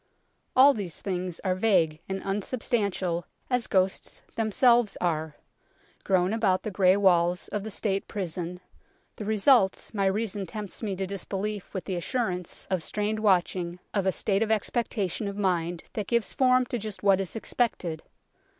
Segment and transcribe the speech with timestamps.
[0.55, 5.35] All these things are vague and unsubstantial, as ghosts themselves are,
[6.03, 8.61] grown about the grey walls of the State prison
[9.17, 14.07] the results, my reason tempts me to disbelief with the assurance, of strained watching, of
[14.07, 18.01] a state of expectation of mind that gives form to just what is expected.